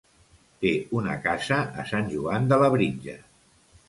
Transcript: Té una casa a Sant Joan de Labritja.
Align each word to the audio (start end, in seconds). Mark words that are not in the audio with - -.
Té 0.63 0.69
una 0.99 1.17
casa 1.25 1.59
a 1.83 1.85
Sant 1.89 2.09
Joan 2.13 2.47
de 2.53 2.59
Labritja. 2.65 3.15